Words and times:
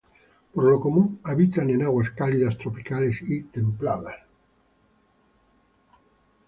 Por 0.51 0.63
lo 0.63 0.79
común 0.79 1.19
habitan 1.25 1.69
en 1.69 1.83
aguas 1.83 2.09
cálidas 2.09 2.57
tropicales 2.57 3.21
y 3.21 3.43
templadas. 3.43 4.15